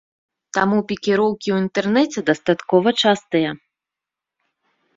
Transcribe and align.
Таму 0.57 0.77
пікіроўкі 0.91 1.47
ў 1.51 1.57
інтэрнэце 1.67 2.19
дастаткова 2.31 2.89
частыя. 3.05 3.55